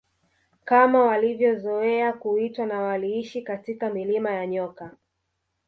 Kama 0.65 1.03
walivyozoea 1.05 2.13
kuitwa 2.13 2.65
na 2.65 2.79
waliishi 2.81 3.41
katika 3.41 3.89
milima 3.89 4.31
ya 4.31 4.47
nyoka 4.47 4.91